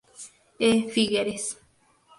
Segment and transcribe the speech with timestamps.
[0.69, 0.71] E.
[0.95, 1.45] Figueres.